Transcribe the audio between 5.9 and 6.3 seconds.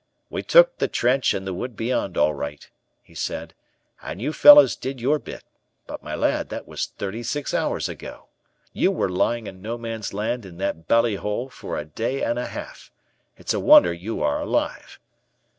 my